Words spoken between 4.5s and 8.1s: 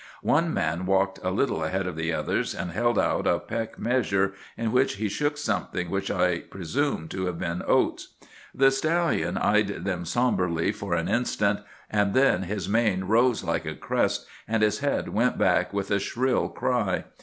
in which he shook something which I presume to have been oats.